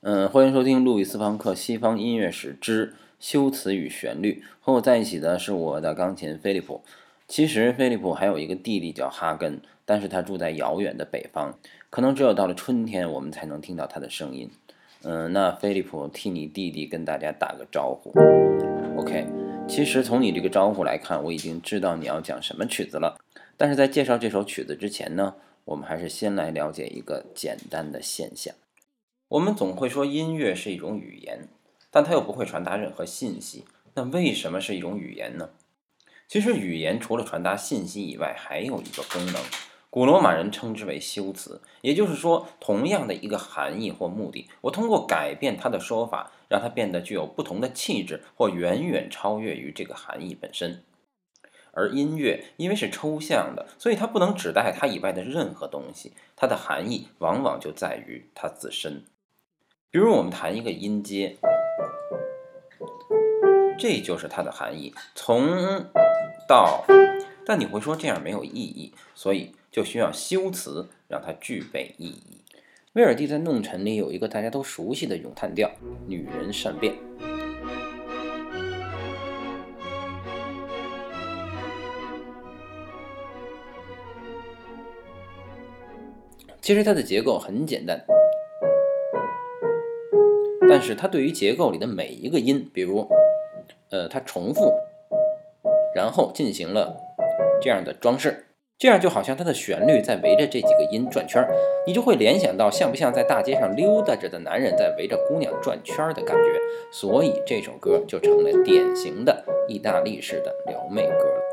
[0.00, 4.44] 嗯，欢迎收听路易斯·方克《西方音乐史之修辞与旋律》。
[4.60, 6.82] 和我在一起的是我的钢琴菲利普。
[7.26, 11.58] 其实菲利普还有一个弟弟叫哈根，但是他住在遥远的北方，
[11.90, 14.48] 可能只有到了春天我们才能听到他的声音。
[15.02, 18.12] 嗯，那菲利普替你弟弟跟大家打个招呼。
[18.96, 19.26] OK，
[19.66, 23.18] 其实从你这个招呼来看，我已经知道你要讲什么曲子了。
[23.56, 25.34] 但是在介绍这首曲子之前呢？
[25.64, 28.54] 我们还是先来了解一个简单的现象。
[29.28, 31.48] 我们总会说音乐是一种语言，
[31.90, 33.66] 但它又不会传达任何信息。
[33.92, 35.50] 那为什么是一种语言呢？
[36.26, 39.42] 其实语言除了传达信息以外，还有一个功能，
[39.90, 41.60] 古罗马人称之为修辞。
[41.82, 50.82] 也就是说，同样的一个含义或目的，我通过改变它的说法，让它变得具有不同的气质，或远远超越于这个含义本身。
[51.72, 59.04] 而音乐因为是抽象的，所以它不能指代它以外的任何东西，它的含义往往就在于它自身。
[59.90, 61.38] 比如我们弹一个音阶，
[63.78, 65.48] 这就是它的含义，从
[66.46, 66.84] 到。
[67.46, 72.42] 但你会说这样没有意义，所以就需要修辞让它具备意义。
[72.92, 75.70] 威尔第在《弄臣》里有一个大家都熟悉的咏叹调
[76.06, 76.94] ：“女人善变。”
[86.60, 87.98] 其实它的结构很简单，
[90.78, 93.08] 但是它对于结构里的每一个音，比如，
[93.90, 94.72] 呃，它重复，
[95.92, 96.96] 然后进行了
[97.60, 98.46] 这样的装饰，
[98.78, 101.52] 这样就好像它的旋律在围着这几个音转圈儿，
[101.84, 106.60] 你就会联想到像不像在大街上溜达着的男人在围着姑娘转圈儿的感觉，
[106.92, 111.47] 所以这首歌就成了典型的意大利式的撩妹歌了。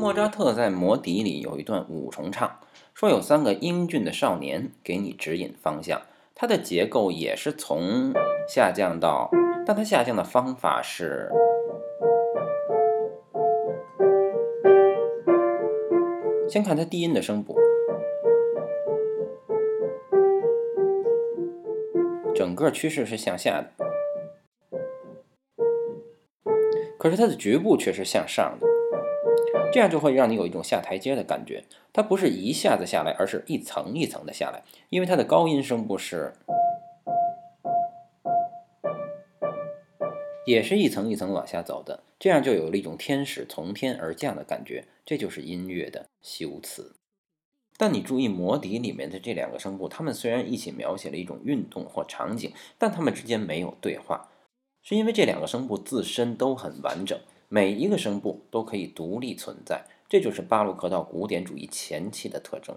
[0.00, 2.58] 莫扎特在《魔笛》里有一段五重唱，
[2.94, 6.00] 说有三个英俊的少年给你指引方向。
[6.34, 8.10] 它的结构也是从
[8.48, 9.30] 下降到，
[9.66, 11.30] 但它下降的方法是，
[16.48, 17.58] 先看它低音的声部，
[22.34, 23.70] 整个趋势是向下的，
[26.96, 28.69] 可是它的局部却是向上的。
[29.72, 36.32] 这样就会让你有一种下台阶的感觉，它不是一下子下来，而是一层一层的下来，因为它的高音声部是，
[40.44, 46.96] 也是一层一层往下走的，这样就有了一种天使从天而降的感觉，这就是音乐的修辞。
[47.76, 54.28] 但你注意，《魔笛》里面的这两个声部，它们虽然一起描写了一种运动或场景，但它们之间没有对话，
[54.82, 57.18] 是因为这两个声部自身都很完整。
[57.52, 62.76] 每一个声部都可以独立存在，这就是巴洛克到古典主义前期的特征。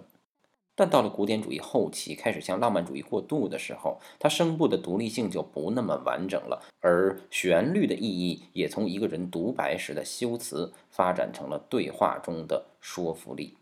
[0.74, 13.56] 但到了古典主义后期，开始向浪漫主义过渡的时候，它声部的独立性就不那么完整了，而旋律的意义也从一个人独白时的修辞发展成了对话中的说服力。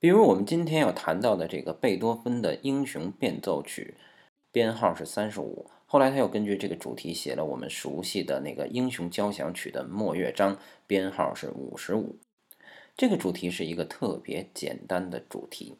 [0.00, 3.96] 比如我们今天要谈到的这个贝多芬的《英雄变奏曲》，
[4.50, 5.66] 编号是三十五。
[5.92, 12.16] 后来他又根据这个主题写了我们熟悉的那个《英雄交响曲》的末乐章，编号是五十五。
[12.96, 15.76] 这个主题是一个特别简单的主题。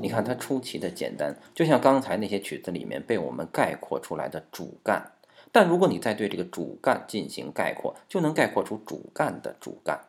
[0.00, 5.12] 你看它出奇的简单，就像刚才那些曲子里面被我们概括出来的主干。
[5.52, 10.00] 但如果你再对这个主干进行概括，就能概括出主干的主干，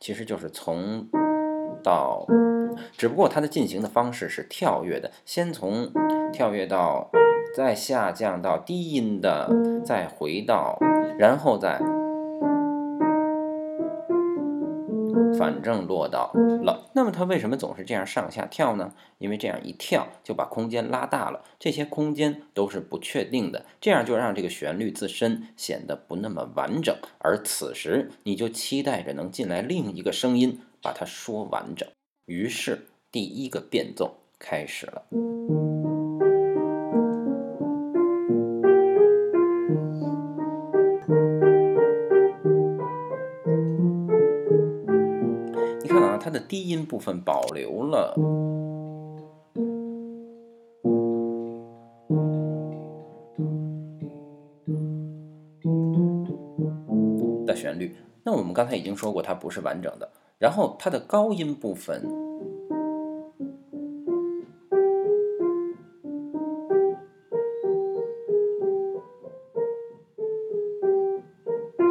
[0.00, 1.08] 其实就是从
[1.82, 2.26] 到，
[2.96, 5.90] 只不过它的进行的方式是跳跃的，先从
[6.32, 7.10] 跳跃到，
[7.56, 9.48] 再下降到低音的，
[9.84, 10.78] 再回到，
[11.18, 11.80] 然后再。
[15.38, 16.32] 反正落到
[16.62, 18.92] 了，那么它为什么总是这样上下跳呢？
[19.18, 31.88] 因为这样一跳就把空间拉大了，这些空间都是不确定的，这样就让这个旋律自身显得不那么完整，而此时你就期待着能进来另一个声音把它说完整，
[32.26, 35.71] 于是第一个变奏开始了。
[45.92, 48.14] 看啊它的低音部分保留了
[57.46, 57.94] 的旋律。
[58.24, 60.10] 那我们刚才已经说过，它不是完整的。
[60.38, 62.02] 然后它的高音部分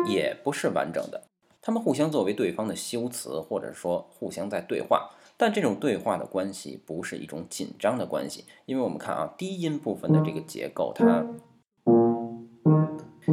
[0.07, 1.30] 也不是完整的。
[1.61, 5.11] 他们互相作为对方的修辞，或者说互相在对话。
[5.37, 11.25] 但这种对话的关系不是一种紧张的关系，因为我们看啊，低音部分的这个结构，它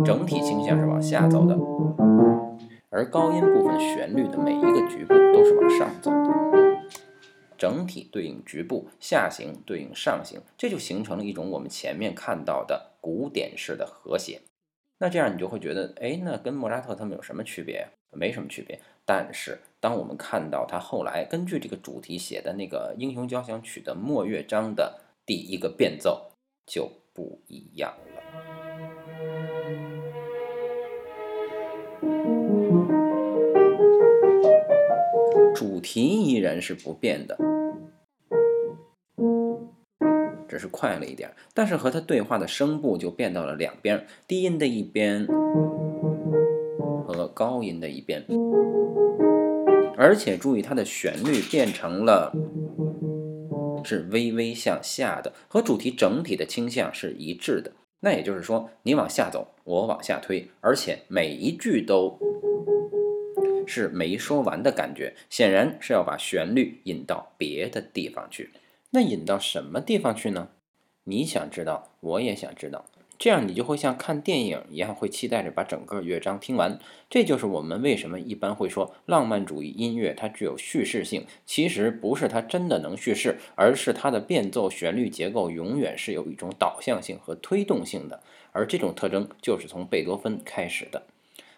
[0.05, 1.55] 整体倾向是往下走的，
[2.91, 6.81] 而高音部分旋律的每一个局部都是往上走的，
[7.59, 14.41] 整体对应局部，下行对应上行，这就形成了一种我们前面看到的古典式的和谐。
[14.99, 17.87] 那这样你就会觉得，哎，那跟莫扎特他们有什么区别？
[18.11, 18.81] 没什么区别。
[19.05, 26.33] 但是，当我们看到他后来根据这个主题写的那个《英雄交响曲》的末乐章的第一个变奏，
[26.67, 28.23] 就不一样了。
[35.55, 37.37] 主题依然是不变的。
[40.47, 45.27] 只是快了一点，但是和他对话的声部就变到了两边，低音的一边
[47.39, 48.25] 高音的一边，
[49.97, 52.33] 而且注意它的旋律变成了
[53.85, 57.71] 是微微向下的，和主题整体的倾向是一致的。
[58.01, 62.19] 那也就是说，你往下走，我往下推，而且每一句都
[63.69, 68.51] 是没说完的感觉，显然是要把旋律引到别的地方去。
[68.91, 70.49] 那引到什么地方去呢？
[71.05, 72.85] 你想知道，我也想知道，
[73.19, 76.79] 这样你就会像看电影一样，会期待着把整个乐章听完。
[77.11, 81.27] 这就是我们为什么一般会说浪漫主义音乐它具有叙事性。
[81.45, 88.23] 其实不是它真的能叙事，而是它的变奏旋律结构永远是有一种导向性和推动性的，
[88.53, 91.03] 而这种特征就是从贝多芬开始的。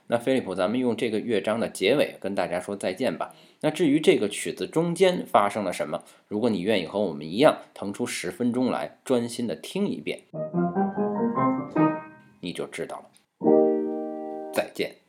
[0.07, 3.35] 那菲利普，咱们用这个乐章的结尾跟大家说再见吧。
[3.61, 10.23] 那至于这个曲子中间发生了什么，如果你愿意和我们一样腾出十分钟来专心的听一遍，
[12.51, 13.11] 你就知道了。
[14.53, 15.00] 再见。